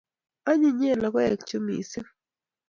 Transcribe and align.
Anyinyen 0.49 0.97
logoek 1.03 1.41
chu 1.49 1.57
missing' 1.65 2.11